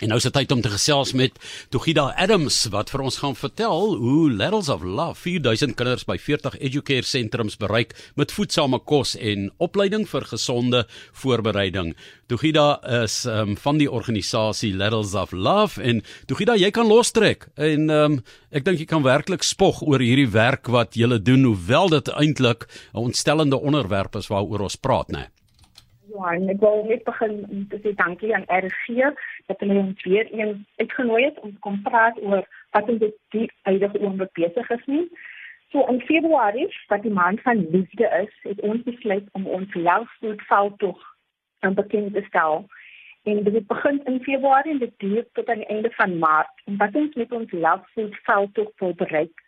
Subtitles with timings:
[0.00, 1.34] En nou is dit tyd om te gesels met
[1.68, 6.54] Togida Adams wat vir ons gaan vertel hoe Levels of Love 4000 kinders by 40
[6.56, 10.86] educare sentrums bereik met voedsame kos en opleiding vir gesonde
[11.20, 11.90] voorbereiding.
[12.32, 16.00] Togida is um, van die organisasie Levels of Love en
[16.32, 18.16] Togida jy kan lostrek en um,
[18.56, 22.64] ek dink jy kan werklik spog oor hierdie werk wat julle doen hoewel dit eintlik
[22.94, 25.26] 'n ontstellende onderwerp is waaroor ons praat, né?
[25.28, 25.40] Nee.
[26.10, 29.12] Johan, ek wil net begin om te sê dankie aan RG
[29.50, 33.46] dat hulle ons weer eens uitgenooi het om te kom praat oor wat ons die
[33.68, 35.06] huidige oomblik besig is nie.
[35.70, 39.74] So in Februarie, wat die maand van liefde is, het ons besluit om ons
[40.46, 41.02] Veldtog
[41.60, 42.64] aan bekend te stel.
[43.22, 46.62] En dit begin in Februarie en dit duur tot aan die einde van Maart.
[46.64, 47.52] En wat ons met ons
[48.22, 49.44] Veldtog wil bereik,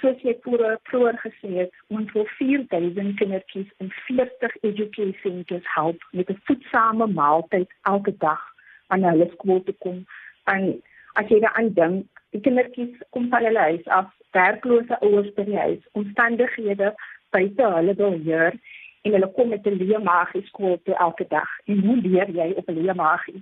[0.00, 6.08] soos jy vroeër vroeër gesê het, ons wil 4000 kindertjies in 40 education centers help
[6.10, 8.55] met 'n voedsame maaltyd elke dag
[8.88, 10.04] wanneer hulle skool toe kom.
[10.52, 10.82] En
[11.20, 15.58] as jy daaraan dink, die kindertjies kom van hulle huis af, werklose ouers by die
[15.58, 16.92] huis, omstandighede
[17.34, 18.58] buite hulle beheer
[19.06, 21.50] en hulle kom met 'n leë maagie skool toe elke dag.
[21.66, 23.40] En hoe leer jy op 'n leë maagie?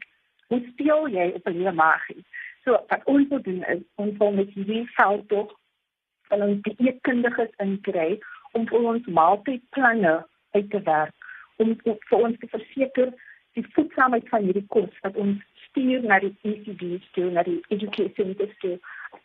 [0.48, 2.24] Hoe speel jy op 'n leë maagie?
[2.64, 5.52] So wat ons moet doen is ons wil met hierdie veldtog
[6.28, 8.20] van ons dieetkundiges inkry
[8.52, 10.14] om vir ons maaltydplanne
[10.50, 11.14] uit te werk
[11.56, 13.12] om vir ons te verseker
[13.58, 18.14] die voedsaamheid van hierdie kos wat ons stuur na die ECD's toe na die education
[18.16, 18.74] centers toe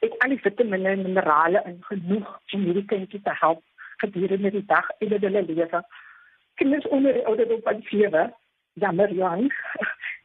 [0.06, 3.64] ek al die vitamine en minerale in genoeg om hierdie kinders te help
[4.04, 5.82] gedurende die dag en hulle lewe.
[6.62, 8.34] Kinders onder ouderdom van 7
[8.74, 9.50] jammer Johan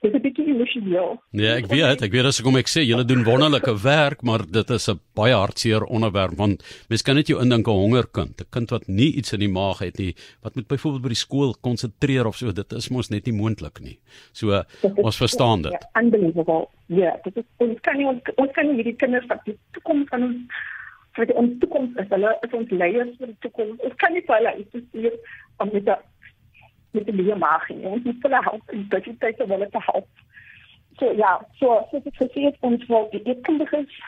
[0.05, 1.14] Dit is 'n bietjie emosioneel.
[1.33, 4.44] Ja, ek weet, ek weet as ek kom ek sê julle doen wonderlike werk, maar
[4.44, 8.50] dit is 'n baie hartseer onderwerp want mens kan net jou indink 'n hongerkind, 'n
[8.50, 11.55] kind wat nie iets in die maag het nie, wat moet byvoorbeeld by die skool
[11.61, 13.98] konsentreer of so, dit is mos net nie moontlik nie.
[14.33, 14.62] So
[14.96, 15.72] ons verstaan dit.
[15.72, 16.68] Ja, unbelievable.
[16.86, 20.08] Ja, dit is ons kan nie ons, ons kan nie hierdie kinders wat die toekoms
[20.08, 20.36] van ons
[21.16, 23.80] vir die toekoms is, hulle is ons leiers vir die toekoms.
[23.80, 25.14] Ons kan nie vir hulle iets stuur
[25.62, 25.89] om met
[26.94, 29.68] met die lewe maag en ons moet hulle help en dit is tyd om hulle
[29.70, 30.08] te help.
[30.98, 33.98] So ja, so so dit gesê het ons wil die eetkundiges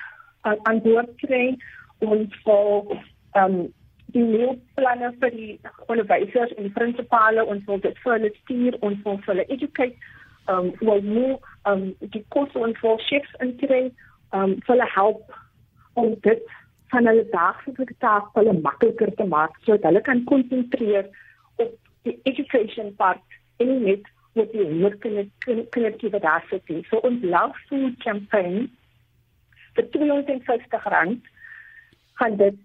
[0.40, 1.56] aan, aan boord kry
[1.98, 2.94] ons wil
[3.34, 3.66] ehm
[4.14, 5.54] die leerplanne vir die
[5.92, 9.96] onderwysers en prinsipale ons wil dit vir hulle stuur wil vir hulle educate
[10.46, 11.32] ehm um, wil nou
[11.70, 15.36] ehm die kos ons wil chefs inkry ehm um, vir hulle help
[16.02, 16.46] om dit
[16.94, 21.10] van hulle daaglikse taak hulle makliker te maak sodat hulle kan konsentreer
[22.06, 24.06] die education part en net
[24.36, 26.72] met die werkende wat daar sit.
[26.88, 28.70] So ons love food campaign
[29.76, 31.28] vir 250 rand
[32.20, 32.56] gaan dit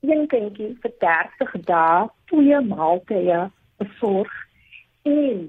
[0.00, 3.38] een kindjie vir 30 dae twee maaltye
[3.82, 4.34] besorg
[5.02, 5.40] en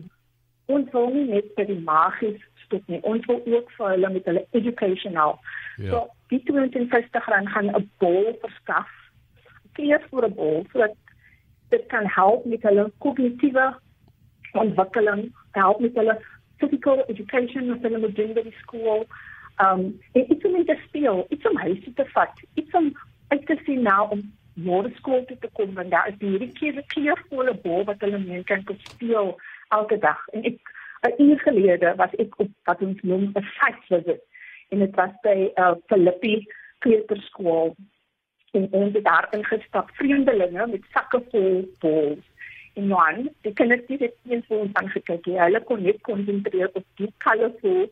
[0.66, 3.02] ons wil nie net vir die magies stop nie.
[3.10, 5.38] Ons wil ook vir hulle met hulle educational.
[5.78, 5.92] Ja.
[5.92, 6.02] So
[6.34, 8.90] die 250 rand gaan 'n bol verskaf.
[9.74, 10.98] Keer vir 'n bol sodat
[11.70, 13.68] dit kan help met hulle kognitiewe
[14.52, 16.18] ontwikkeling, help met hulle
[16.58, 19.06] physical education wat hulle moet doen by die skool.
[19.64, 19.86] Um
[20.18, 22.92] en iets om te speel, iets om huis te vat, iets om
[23.28, 24.22] uit te sien nou om
[24.60, 28.20] môre skool toe te kom want daar is hierdie keer 'n kleurvolle bal wat hulle
[28.20, 29.38] mee kan speel
[29.70, 30.28] elke dag.
[30.34, 30.60] En ek
[31.08, 34.22] 'n uur gelede was ek op wat ons noem 'n site visit
[34.70, 36.46] en dit was by uh, Philippi
[36.80, 37.76] Kleuterskool
[38.58, 42.26] en ons het daar ingestap vreemdelinge met sakke vol bols
[42.80, 45.26] en man die kinders het nie so ons aangekyk.
[45.28, 47.90] Nie hulle kon net konsentreer op die colorful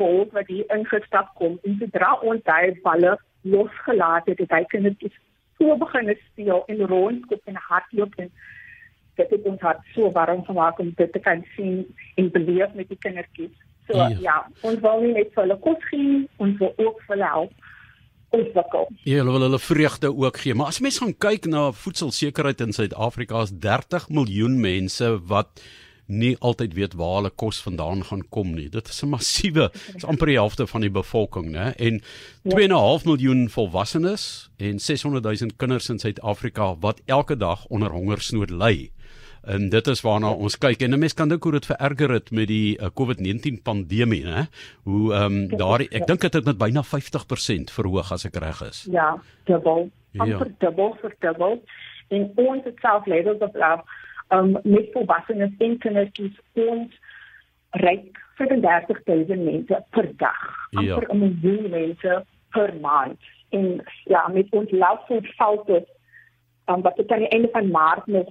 [0.00, 1.58] bol wat die ingestap kom.
[1.66, 3.16] En sodra ons daai balle
[3.54, 5.18] losgelaat het het hy kinders
[5.58, 8.30] so begin speel en rondskop en hardloop en
[9.20, 11.82] dit het ons hart so warm gemaak om dit te kan sien
[12.16, 13.52] en beleef met die kindertjies.
[13.86, 17.16] So ja, ja ons wil nie net vir hulle kos gee ons wil ook vir
[17.16, 17.68] hulle help
[18.32, 18.88] ontwikkel.
[19.04, 22.72] Ja, hulle wil hulle vreugde ook gee, maar as mens gaan kyk na voedselsekerheid in
[22.76, 25.62] Suid-Afrika, is 30 miljoen mense wat
[26.12, 28.68] nie altyd weet waar hulle kos vandaan gaan kom nie.
[28.68, 31.72] Dit is 'n massiewe, is amper die helfte van die bevolking, né?
[31.76, 32.02] En
[32.42, 38.90] 2.5 miljoen volwassenes en 600 000 kinders in Suid-Afrika wat elke dag onder hongersnood ly.
[39.44, 42.30] En dit is waarna ons kyk en 'n mens kan dink hoe dit vererger het
[42.30, 44.42] met die uh, COVID-19 pandemie, hè?
[44.82, 48.62] Hoe ehm um, daar ek dink dit het met byna 50% verhoog as ek reg
[48.62, 48.86] is.
[48.90, 49.90] Ja, dubbel.
[50.10, 50.38] Ja.
[50.58, 51.62] Dubbel vir dubbel.
[52.08, 53.82] En ons het self levels of love
[54.30, 56.92] um met volwassenes en kindertjies ons
[57.70, 60.68] ryk 35000 mense per dag.
[60.70, 60.94] Ja.
[60.94, 63.18] Amper 'n miljoen mense per maand.
[63.50, 64.70] En ja, met ons
[65.06, 65.86] food foute
[66.66, 68.28] um, wat tot aan die einde van Maart nog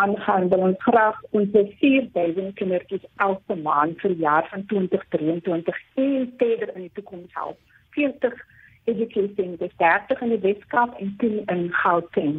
[0.00, 6.74] aangaan wil ons graag ons 4000 kindertjies elke maand vir jaar van 2023 en verder
[6.74, 7.58] in die toekoms help.
[7.96, 8.36] 40
[8.84, 12.38] education centers, 30 in die Weskaap en 10 in Gauteng